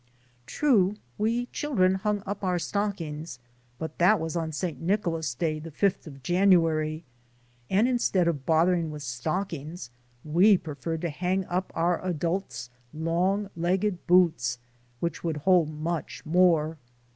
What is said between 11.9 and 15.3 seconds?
adults' long legged boots, which